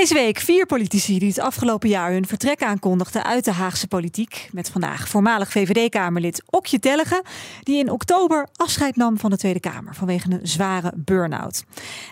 [0.00, 4.48] Deze week vier politici die het afgelopen jaar hun vertrek aankondigden uit de Haagse politiek.
[4.52, 7.22] Met vandaag voormalig VVD-Kamerlid Okje Tellegen,
[7.62, 11.64] die in oktober afscheid nam van de Tweede Kamer vanwege een zware burn-out.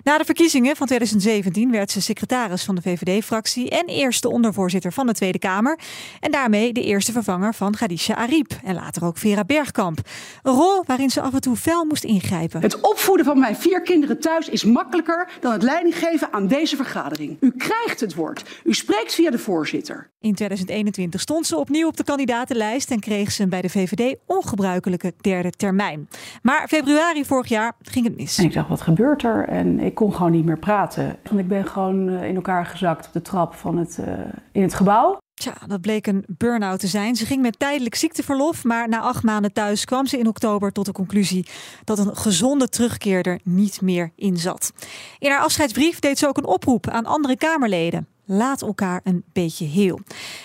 [0.05, 5.07] Na de verkiezingen van 2017 werd ze secretaris van de VVD-fractie en eerste ondervoorzitter van
[5.07, 5.79] de Tweede Kamer.
[6.21, 9.99] En daarmee de eerste vervanger van Gadisha Ariep en later ook Vera Bergkamp.
[10.43, 12.61] Een rol waarin ze af en toe fel moest ingrijpen.
[12.61, 16.77] Het opvoeden van mijn vier kinderen thuis is makkelijker dan het leiding geven aan deze
[16.77, 17.37] vergadering.
[17.41, 17.53] U
[17.87, 18.61] het woord.
[18.65, 20.11] U spreekt via de voorzitter.
[20.21, 24.17] In 2021 stond ze opnieuw op de kandidatenlijst en kreeg ze een bij de VVD
[24.27, 26.09] ongebruikelijke derde termijn.
[26.43, 28.39] Maar februari vorig jaar ging het mis.
[28.39, 29.49] En ik dacht, wat gebeurt er?
[29.49, 31.17] En ik kon gewoon niet meer praten.
[31.23, 34.07] Want ik ben gewoon eh, in elkaar gezakt op de trap van het, uh,
[34.53, 35.19] in het gebouw.
[35.39, 37.17] Tja, dat bleek een burn-out te zijn.
[37.17, 40.87] Ze ging met tijdelijk ziekteverlof, maar na acht maanden thuis kwam ze in oktober tot
[40.87, 41.47] de conclusie
[41.85, 44.73] dat een gezonde terugkeer er niet meer in zat.
[45.19, 48.09] In haar afscheidsbrief deed ze ook een oproep aan andere Kamerleden.
[48.25, 50.01] Laat elkaar een beetje heel.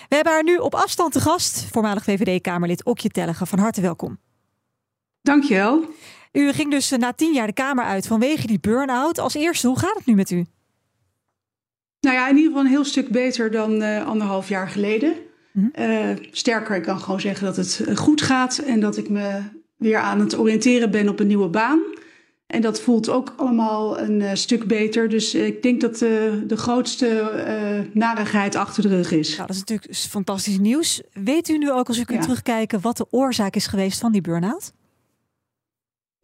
[0.08, 3.46] We hebben haar nu op afstand te gast, voormalig VVD-Kamerlid Okje Tellegen.
[3.46, 4.18] Van harte welkom.
[5.22, 5.84] Dankjewel.
[6.32, 9.18] U ging dus na tien jaar de Kamer uit vanwege die burn-out.
[9.18, 10.44] Als eerste, hoe gaat het nu met u?
[12.04, 15.14] Nou ja, in ieder geval een heel stuk beter dan uh, anderhalf jaar geleden.
[15.52, 15.90] Mm -hmm.
[15.90, 19.40] uh, sterker, ik kan gewoon zeggen dat het eh, goed gaat en dat ik me
[19.76, 21.80] weer aan het oriënteren ben op een nieuwe baan.
[22.46, 25.08] En dat voelt ook allemaal een uh, stuk beter.
[25.08, 27.30] Dus ik denk dat de grootste
[27.92, 29.28] narigheid achter de rug is.
[29.28, 31.02] Nou, dat is natuurlijk fantastisch nieuws.
[31.12, 32.24] Weet u nu ook, als u kunt ja.
[32.24, 34.72] terugkijken, wat de oorzaak is geweest van die burn-out?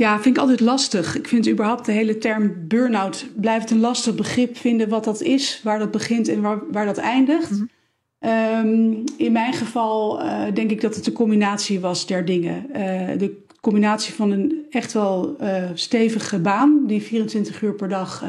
[0.01, 1.17] Ja, vind ik altijd lastig.
[1.17, 5.61] Ik vind überhaupt de hele term burn-out blijft een lastig begrip vinden wat dat is,
[5.62, 7.51] waar dat begint en waar, waar dat eindigt.
[7.51, 7.70] Mm
[8.19, 8.31] -hmm.
[8.31, 12.67] um, in mijn geval uh, denk ik dat het een combinatie was der dingen.
[12.69, 18.25] Uh, de combinatie van een echt wel uh, stevige baan die 24 uur per dag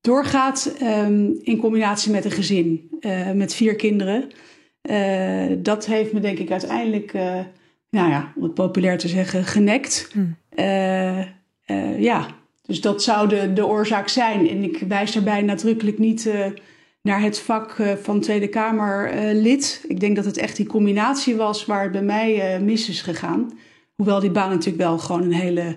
[0.00, 2.90] doorgaat, um, in combinatie met een gezin
[3.34, 4.28] met vier kinderen.
[5.62, 7.14] dat heeft me denk ik uiteindelijk
[7.92, 10.10] nou ja, om het populair te zeggen, genekt.
[10.14, 10.36] Mm.
[10.58, 12.26] Uh, uh, ja,
[12.62, 14.48] dus dat zou de, de oorzaak zijn.
[14.48, 16.46] En ik wijs daarbij nadrukkelijk niet uh,
[17.02, 19.84] naar het vak van Tweede Kamerlid.
[19.88, 23.52] ik denk dat het echt die combinatie was waar het bij mij mis is gegaan.
[23.94, 25.76] Hoewel die baan natuurlijk wel gewoon een hele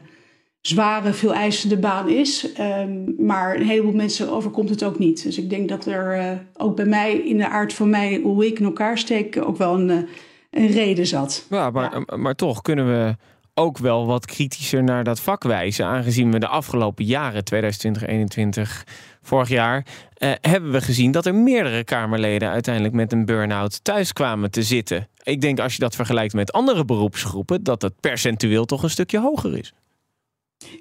[0.61, 2.49] zware, veel eisende baan is.
[2.59, 5.23] Um, maar een heleboel mensen overkomt het ook niet.
[5.23, 8.59] Dus ik denk dat er ook bij mij, in de aard van mij, hoe ik
[8.59, 10.07] in elkaar steek, ook wel een
[10.55, 11.45] een reden zat.
[11.49, 12.17] Ja, maar, ja.
[12.17, 13.15] maar toch kunnen we
[13.53, 15.85] ook wel wat kritischer naar dat vak wijzen.
[15.85, 18.85] Aangezien we de afgelopen jaren, 2020, 2021,
[19.21, 24.13] vorig jaar, eh, hebben we gezien dat er meerdere Kamerleden uiteindelijk met een burn-out thuis
[24.13, 25.07] kwamen te zitten.
[25.23, 29.19] Ik denk als je dat vergelijkt met andere beroepsgroepen, dat het percentueel toch een stukje
[29.19, 29.73] hoger is.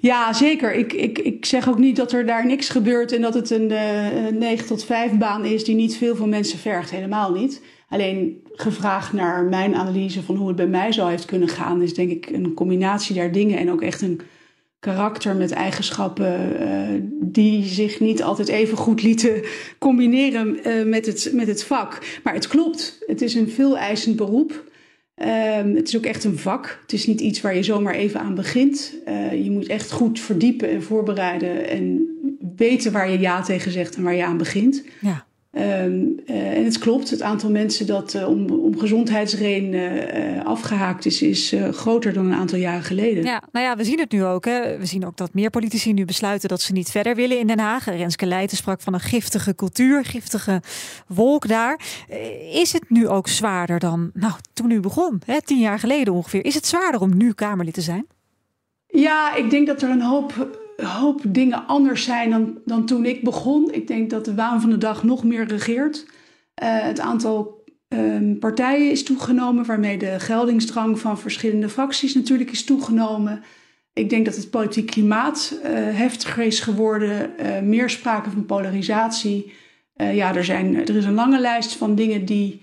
[0.01, 0.73] Ja, zeker.
[0.73, 3.71] Ik, ik, ik zeg ook niet dat er daar niks gebeurt en dat het een
[3.71, 6.89] uh, 9 tot 5 baan is die niet veel van mensen vergt.
[6.89, 7.61] Helemaal niet.
[7.89, 11.93] Alleen gevraagd naar mijn analyse van hoe het bij mij zou heeft kunnen gaan, is
[11.93, 14.21] denk ik een combinatie der dingen en ook echt een
[14.79, 19.43] karakter met eigenschappen uh, die zich niet altijd even goed lieten
[19.77, 22.19] combineren uh, met, het, met het vak.
[22.23, 24.63] Maar het klopt, het is een veel eisend beroep.
[25.15, 26.79] Uh, het is ook echt een vak.
[26.81, 28.93] Het is niet iets waar je zomaar even aan begint.
[29.07, 32.07] Uh, je moet echt goed verdiepen en voorbereiden en
[32.55, 34.83] weten waar je ja tegen zegt en waar je aan begint.
[35.01, 35.25] Ja.
[35.57, 41.05] Um, uh, en het klopt, het aantal mensen dat uh, om, om gezondheidsredenen uh, afgehaakt
[41.05, 43.23] is, is groter dan een aantal jaren geleden.
[43.23, 44.45] Ja, nou ja, we zien het nu ook.
[44.45, 44.77] Hè.
[44.77, 47.59] We zien ook dat meer politici nu besluiten dat ze niet verder willen in Den
[47.59, 47.85] Haag.
[47.85, 50.61] Renske Leijten sprak van een giftige cultuur, giftige
[51.07, 51.79] wolk daar.
[52.51, 56.45] Is het nu ook zwaarder dan nou, toen u begon, hè, tien jaar geleden ongeveer?
[56.45, 58.07] Is het zwaarder om nu Kamerlid te zijn?
[58.87, 63.23] Ja, ik denk dat er een hoop hoop dingen anders zijn dan, dan toen ik
[63.23, 63.73] begon.
[63.73, 66.05] Ik denk dat de waan van de dag nog meer regeert.
[66.63, 72.63] Uh, het aantal um, partijen is toegenomen, waarmee de geldingsdrang van verschillende fracties natuurlijk is
[72.63, 73.43] toegenomen.
[73.93, 79.53] Ik denk dat het politiek klimaat uh, heftiger is geworden, uh, meer sprake van polarisatie.
[79.95, 82.61] ja, er, zijn, er is een lange lijst van dingen die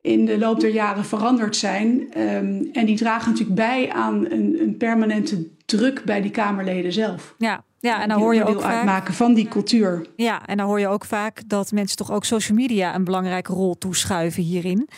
[0.00, 2.00] in de loop der jaren veranderd zijn.
[2.18, 7.34] Um, en die dragen natuurlijk bij aan een, een permanente druk bij die Kamerleden zelf.
[7.38, 10.06] Ja, ja, en dan hoor je ook vaak uitmaken van die cultuur.
[10.16, 13.52] Ja, en dan hoor je ook vaak dat mensen toch ook social media een belangrijke
[13.52, 14.88] rol toeschuiven hierin.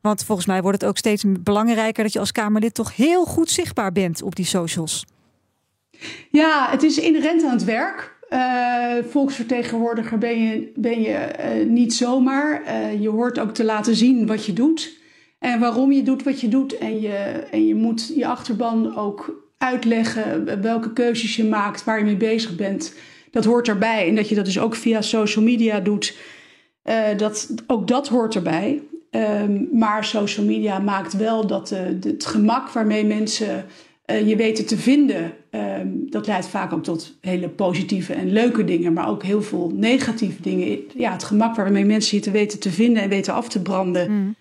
[0.00, 3.50] Want volgens mij wordt het ook steeds belangrijker dat je als Kamerlid toch heel goed
[3.50, 5.04] zichtbaar bent op die socials.
[6.30, 8.17] Ja, het is inherent aan het werk.
[8.32, 12.62] Uh, volksvertegenwoordiger ben je, ben je uh, niet zomaar.
[12.62, 14.96] Uh, je hoort ook te laten zien wat je doet
[15.38, 16.78] en waarom je doet wat je doet.
[16.78, 17.14] En je,
[17.50, 22.56] en je moet je achterban ook uitleggen welke keuzes je maakt, waar je mee bezig
[22.56, 22.94] bent.
[23.30, 24.08] Dat hoort erbij.
[24.08, 26.16] En dat je dat dus ook via social media doet.
[27.16, 28.82] dat, ook dat hoort erbij.
[29.10, 31.68] Ehm, maar social media maakt wel dat
[32.00, 33.64] het gemak waarmee mensen
[34.06, 38.92] je weten te vinden, ehm, dat leidt vaak ook tot hele positieve en leuke dingen,
[38.92, 40.78] maar ook heel veel negatieve dingen.
[40.94, 44.10] Ja, het gemak waarmee mensen je te weten te vinden en weten af te branden.
[44.10, 44.34] Mm.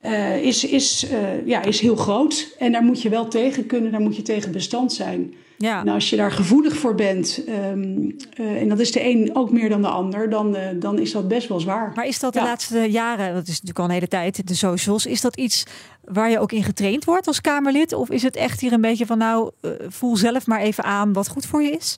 [0.00, 2.54] Eh, is, is, uh, ja, is heel groot.
[2.58, 5.34] En daar moet je wel tegen kunnen, daar moet je tegen bestand zijn.
[5.64, 5.80] Ja.
[5.80, 9.50] En als je daar gevoelig voor bent, um, uh, en dat is de een ook
[9.50, 11.92] meer dan de ander, dan, dan is dat best wel zwaar.
[11.94, 15.06] Maar is dat de laatste jaren, dat is natuurlijk al een hele tijd, de socials,
[15.06, 15.64] is dat iets
[16.04, 17.92] waar je ook in getraind wordt als Kamerlid?
[17.92, 19.50] Of is het echt hier een beetje van, nou,
[19.88, 21.96] voel zelf maar even aan wat goed voor je is?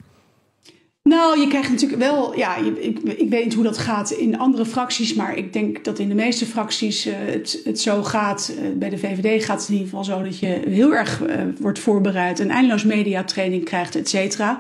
[1.07, 4.65] Nou, je krijgt natuurlijk wel, ja, ik, ik weet niet hoe dat gaat in andere
[4.65, 8.53] fracties, maar ik denk dat in de meeste fracties uh, het, het zo gaat.
[8.55, 11.35] Uh, bij de VVD gaat het in ieder geval zo dat je heel erg uh,
[11.59, 14.59] wordt voorbereid, een eindeloos mediatraining krijgt, et cetera.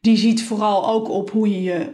[0.00, 1.86] Die ziet vooral ook op hoe je je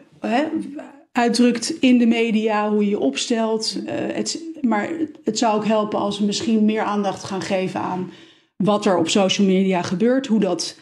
[1.12, 3.78] uitdrukt in de media, hoe je je opstelt.
[3.90, 4.88] Het, maar
[5.24, 8.10] het zou ook helpen als we misschien meer aandacht gaan geven aan
[8.56, 10.76] wat er op social media gebeurt, hoe dat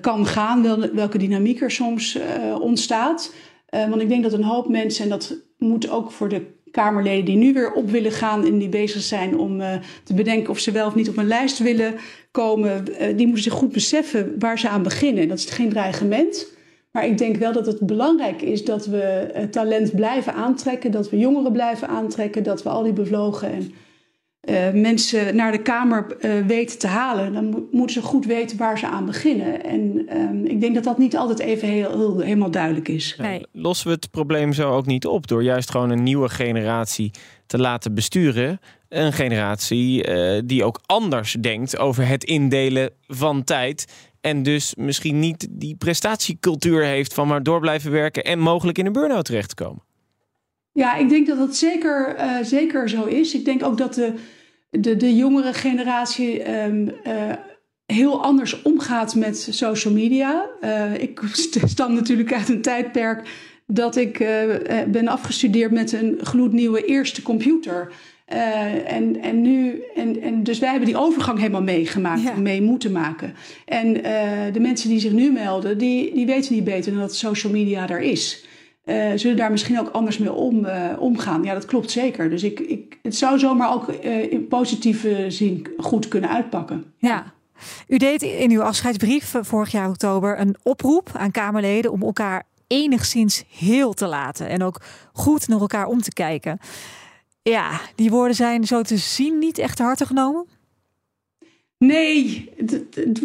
[0.00, 3.32] kan gaan, welke dynamiek er soms uh, ontstaat.
[3.70, 7.24] Uh, want ik denk dat een hoop mensen, en dat moet ook voor de Kamerleden
[7.24, 9.58] die nu weer op willen gaan en die bezig zijn om
[10.04, 11.94] te bedenken of ze wel of niet op een lijst willen
[12.30, 12.84] komen,
[13.16, 15.28] die moeten zich goed beseffen waar ze aan beginnen.
[15.28, 16.46] Dat is geen dreigement.
[16.92, 21.18] Maar ik denk wel dat het belangrijk is dat we talent blijven aantrekken, dat we
[21.18, 23.72] jongeren blijven aantrekken, dat we al die bevlogen en
[24.46, 28.78] uh, mensen naar de Kamer uh, weten te halen, dan moeten ze goed weten waar
[28.78, 29.64] ze aan beginnen.
[29.64, 30.08] En
[30.44, 33.16] uh, ik denk dat dat niet altijd even heel, heel, helemaal duidelijk is.
[33.18, 33.46] Nee.
[33.52, 37.10] Lossen we het probleem zo ook niet op door juist gewoon een nieuwe generatie
[37.46, 38.58] te laten besturen?
[38.88, 43.84] Een generatie eh, die ook anders denkt over het indelen van tijd.
[44.20, 48.86] En dus misschien niet die prestatiecultuur heeft van maar door blijven werken en mogelijk in
[48.86, 49.82] een burn-out terechtkomen.
[50.72, 53.34] Ja, ik denk dat dat zeker, zeker zo is.
[53.34, 54.14] Ik denk ook dat de
[54.70, 57.32] de, de jongere generatie um, uh,
[57.86, 60.46] heel anders omgaat met social media.
[60.60, 61.20] Uh, ik
[61.64, 63.28] stam natuurlijk uit een tijdperk
[63.66, 64.28] dat ik uh,
[64.88, 67.92] ben afgestudeerd met een gloednieuwe eerste computer.
[68.26, 72.36] en, en nu, en, en dus wij hebben die overgang helemaal meegemaakt ja.
[72.36, 73.34] mee moeten maken.
[73.64, 73.92] En
[74.52, 77.88] de mensen die zich nu melden, die, die weten niet beter dan dat social media
[77.88, 78.45] er is.
[78.86, 81.42] Uh, zullen daar misschien ook anders mee om, uh, omgaan.
[81.42, 82.30] Ja, dat klopt zeker.
[82.30, 86.84] Dus ik, ik, het zou zomaar ook uh, in positieve zin goed kunnen uitpakken.
[86.98, 87.34] Ja.
[87.88, 93.44] U deed in uw afscheidsbrief vorig jaar oktober een oproep aan Kamerleden om elkaar enigszins
[93.50, 94.80] heel te laten en ook
[95.12, 96.58] goed naar elkaar om te kijken.
[97.42, 100.46] Ja, die woorden zijn zo te zien niet echt harte genomen.
[101.78, 102.70] Nee, het,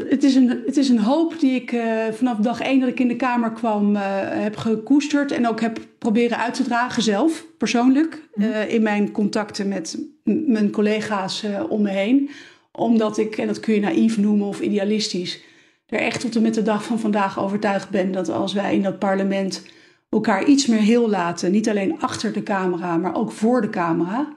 [0.09, 2.99] het, is, een, het is een hoop die ik uh, vanaf dag één dat ik
[2.99, 5.31] in de Kamer kwam uh, heb gekoesterd.
[5.31, 8.29] En ook heb proberen uit te dragen zelf, persoonlijk.
[8.35, 12.29] Uh, in mijn contacten met mijn collega's om me heen.
[12.71, 15.41] Omdat ik, en dat kun je naïef noemen of idealistisch,
[15.87, 18.81] er echt tot en met de dag van vandaag overtuigd ben dat als wij in
[18.81, 19.65] dat parlement
[20.09, 24.33] elkaar iets meer heel laten, niet alleen achter de camera, maar ook voor de camera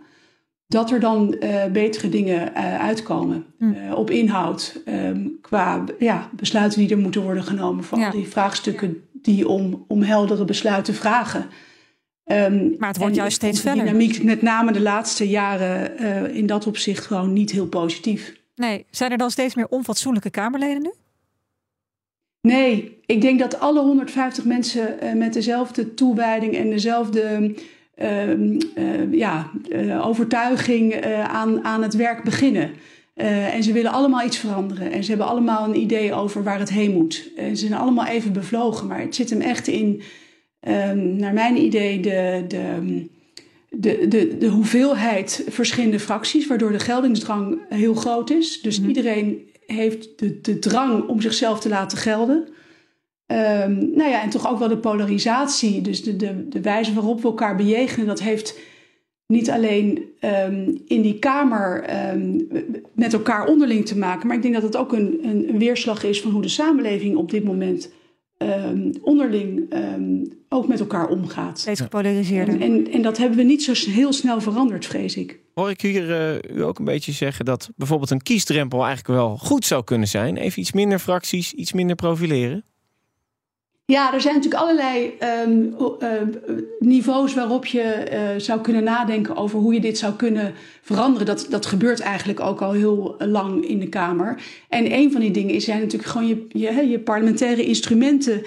[0.67, 4.83] dat er dan uh, betere dingen uh, uitkomen uh, op inhoud.
[4.87, 7.85] Um, qua ja, besluiten die er moeten worden genomen.
[7.85, 8.11] Van ja.
[8.11, 11.47] die vraagstukken die om, om heldere besluiten vragen.
[12.25, 13.85] Um, maar het wordt juist steeds verder.
[13.85, 18.43] De dynamiek, met name de laatste jaren, in dat opzicht gewoon niet heel positief.
[18.55, 20.93] Nee, zijn er dan steeds meer onfatsoenlijke Kamerleden nu?
[22.41, 27.57] Nee, ik denk dat alle 150 mensen met dezelfde toewijding en dezelfde uh, uh,
[29.11, 32.71] ja, uh, overtuiging eh, aan, aan het werk beginnen.
[33.15, 34.93] en ze willen allemaal iets veranderen.
[34.93, 37.31] En ze hebben allemaal een idee over waar het heen moet.
[37.37, 38.87] En ze zijn allemaal even bevlogen.
[38.87, 40.03] Maar het zit hem echt in,
[40.69, 43.07] um, naar mijn idee, de, de,
[43.71, 46.47] de, de, de hoeveelheid verschillende fracties.
[46.47, 48.61] Waardoor de geldingsdrang heel groot is.
[48.61, 52.49] Dus mm iedereen heeft de, de drang om zichzelf te laten gelden.
[53.27, 55.81] Um, nou ja, en toch ook wel de polarisatie.
[55.81, 58.59] Dus de, de, de wijze waarop we elkaar bejegenen, dat heeft
[59.27, 62.49] niet alleen um, in die Kamer um,
[62.95, 66.05] met elkaar onderling te maken, maar ik denk dat het ook een, een, een weerslag
[66.05, 67.93] is van hoe de samenleving op dit moment
[69.03, 69.75] onderling
[70.49, 71.59] ook met elkaar omgaat.
[71.59, 72.55] Steeds gepolariseerder.
[72.55, 75.39] En, en, en, dat hebben we niet zo heel snel veranderd, vrees ik.
[75.55, 79.37] Hoor ik hier uh, u ook een beetje zeggen dat bijvoorbeeld een kiesdrempel eigenlijk wel
[79.37, 80.37] goed zou kunnen zijn?
[80.37, 82.65] Even iets minder fracties, iets minder profileren?
[83.87, 85.13] Ja, er zijn natuurlijk allerlei
[85.47, 86.09] um, uh,
[86.79, 91.27] niveaus waarop je uh, zou kunnen nadenken over hoe je dit zou kunnen veranderen.
[91.27, 94.43] Dat, dat gebeurt eigenlijk ook al heel lang in de Kamer.
[94.69, 98.43] En een van die dingen is zijn natuurlijk gewoon je, je, je parlementaire instrumenten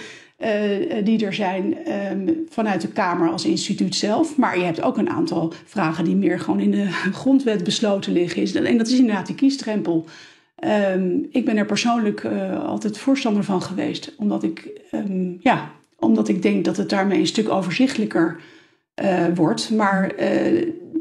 [1.03, 4.37] die er zijn ehm, vanuit de Kamer als instituut zelf.
[4.37, 6.87] Maar je hebt ook een aantal vragen die meer gewoon in de
[7.21, 8.65] grondwet besloten liggen.
[8.65, 10.05] En dat is inderdaad die kiesdrempel.
[10.57, 12.25] Ehm, ik ben er persoonlijk
[12.65, 14.81] altijd voorstander van geweest, omdat ik,
[15.39, 18.39] ja, omdat ik denk dat het daarmee een stuk overzichtelijker
[19.35, 19.71] wordt.
[19.71, 20.13] Maar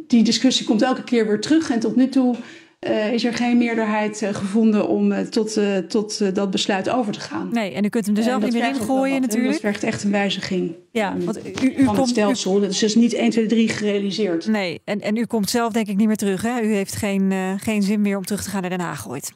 [0.06, 2.36] die discussie komt elke keer weer terug en tot nu toe
[2.80, 7.20] uh, is er geen meerderheid uh, gevonden om uh, tot, tot dat besluit over te
[7.20, 7.48] gaan.
[7.52, 9.52] Nee, en u kunt hem er zelf niet meer in gooien natuurlijk.
[9.52, 12.60] Dat vergt echt een wijziging ja, want u, u van komt, het stelsel.
[12.60, 14.46] Dat is dus niet 1, 2, 3 gerealiseerd.
[14.46, 16.42] Nee, en, en u komt zelf denk ik niet meer terug.
[16.42, 16.60] Hè?
[16.60, 19.32] U heeft geen, geen zin meer om terug te gaan naar Den Haag ooit.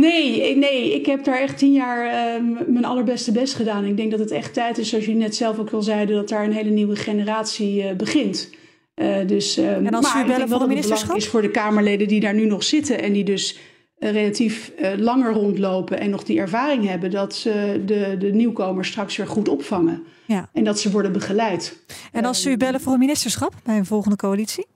[0.00, 3.84] Nee, nee, ik heb daar echt tien jaar uh, mijn allerbeste best gedaan.
[3.84, 6.28] Ik denk dat het echt tijd is, zoals je net zelf ook al zeiden, dat
[6.28, 8.50] daar een hele nieuwe generatie uh, begint.
[8.94, 11.16] Uh, dus, uh, en als maar u bellen voor de ministerschap?
[11.16, 13.58] is voor de Kamerleden die daar nu nog zitten en die dus
[13.98, 19.16] uh, relatief langer rondlopen en nog die ervaring hebben, dat ze de, de nieuwkomers straks
[19.16, 20.02] weer goed opvangen.
[20.26, 20.50] Ja.
[20.52, 21.84] En dat ze worden begeleid.
[22.12, 24.66] En als ze u bellen voor een ministerschap bij een volgende coalitie?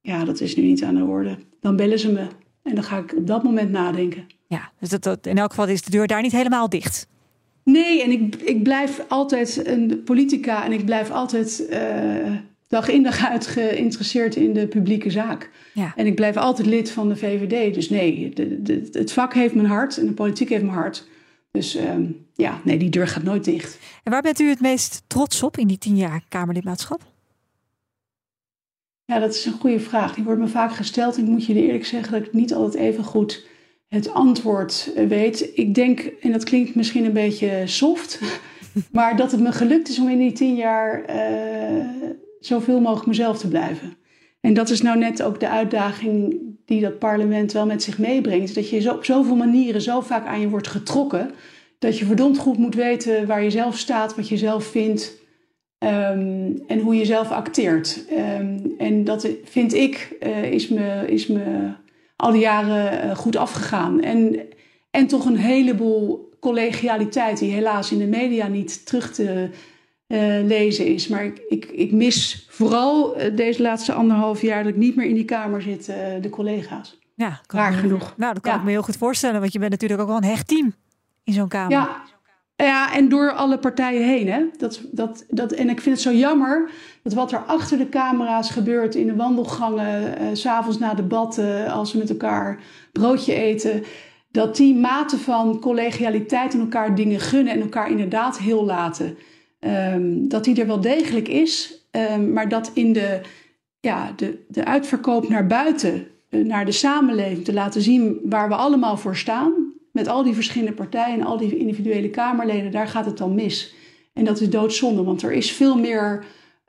[0.00, 1.38] Ja, dat is nu niet aan de orde.
[1.60, 2.26] Dan bellen ze me
[2.62, 4.26] en dan ga ik op dat moment nadenken.
[4.46, 7.06] Ja, dus dat, dat, in elk geval is de deur daar niet helemaal dicht.
[7.64, 11.68] Nee, en ik, ik blijf altijd een politica en ik blijf altijd
[12.72, 15.50] dag in dag uit geïnteresseerd in de publieke zaak.
[15.74, 15.92] Ja.
[15.96, 17.74] En ik blijf altijd lid van de VVD.
[17.74, 21.06] Dus nee, de, de, het vak heeft mijn hart en de politiek heeft mijn hart.
[21.50, 22.04] Dus ehm,
[22.34, 23.78] ja, nee, die deur gaat nooit dicht.
[24.02, 27.11] En waar bent u het meest trots op in die tien jaar Kamerlidmaatschap?
[29.12, 30.14] Ja, dat is een goede vraag.
[30.14, 31.18] Die wordt me vaak gesteld.
[31.18, 33.46] Ik moet je eerlijk zeggen dat ik niet altijd even goed
[33.88, 35.50] het antwoord eh, weet.
[35.54, 38.20] Ik denk, en dat klinkt misschien een beetje soft,
[38.92, 41.84] maar dat het me gelukt is om in die tien jaar uh,
[42.40, 43.96] zoveel mogelijk mezelf te blijven.
[44.40, 48.54] En dat is nou net ook de uitdaging die dat parlement wel met zich meebrengt.
[48.54, 51.30] Dat je op zoveel manieren zo vaak aan je wordt getrokken.
[51.78, 55.21] Dat je verdomd goed moet weten waar je zelf staat, wat je zelf vindt.
[55.82, 58.04] Ehm, en hoe je zelf acteert.
[58.08, 61.72] Ehm, en dat vind ik, uh, is, me, is me
[62.16, 64.00] al die jaren uh, goed afgegaan.
[64.02, 64.40] En,
[64.90, 69.50] en toch een heleboel collegialiteit die helaas in de media niet terug te
[70.08, 71.08] uh, lezen is.
[71.08, 75.14] Maar ik, ik, ik mis vooral deze laatste anderhalf jaar dat ik niet meer in
[75.14, 76.98] die kamer zit, de collega's.
[77.14, 78.14] Ja, raar genoeg.
[78.16, 78.58] Nou, dat kan ja.
[78.58, 80.74] ik me heel goed voorstellen, want je bent natuurlijk ook wel een hecht team
[81.24, 81.70] in zo'n kamer.
[81.70, 82.02] Ja.
[82.56, 84.28] Ja, en door alle partijen heen.
[84.28, 84.44] Hè?
[84.56, 86.70] Dat, dat, dat, en ik vind het zo jammer
[87.02, 91.92] dat wat er achter de camera's gebeurt in de wandelgangen, uh, s'avonds na debatten, als
[91.92, 92.60] we met elkaar
[92.92, 93.82] broodje eten,
[94.30, 99.16] dat die mate van collegialiteit en elkaar dingen gunnen en elkaar inderdaad heel laten.
[99.60, 103.20] Um, dat die er wel degelijk is, um, maar dat in de,
[103.80, 108.54] ja, de, de uitverkoop naar buiten, uh, naar de samenleving, te laten zien waar we
[108.54, 109.52] allemaal voor staan,
[109.92, 113.74] met al die verschillende partijen en al die individuele Kamerleden, daar gaat het dan mis.
[114.12, 116.24] En dat is doodzonde, want er is veel meer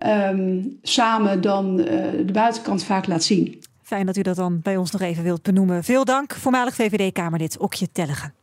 [0.05, 1.85] um, samen dan uh,
[2.25, 3.63] de buitenkant vaak laat zien.
[3.81, 5.83] Fijn dat u dat dan bij ons nog even wilt benoemen.
[5.83, 8.42] Veel dank, voormalig VVD-Kamerlid Okje Tellegen.